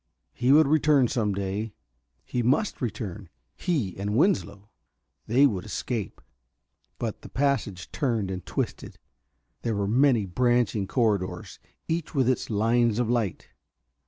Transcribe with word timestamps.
He 0.33 0.51
would 0.51 0.65
return 0.67 1.07
some 1.07 1.31
day 1.31 1.73
he 2.25 2.41
must 2.41 2.81
return 2.81 3.29
he 3.55 3.95
and 3.99 4.17
Winslow. 4.17 4.67
They 5.27 5.45
would 5.45 5.63
escape.... 5.63 6.21
But 6.97 7.21
the 7.21 7.29
passage 7.29 7.91
turned 7.91 8.31
and 8.31 8.43
twisted; 8.43 8.97
there 9.61 9.75
were 9.75 9.87
many 9.87 10.25
branching 10.25 10.87
corridors, 10.87 11.59
each 11.87 12.15
with 12.15 12.27
its 12.27 12.49
lines 12.49 12.97
of 12.97 13.11
light. 13.11 13.49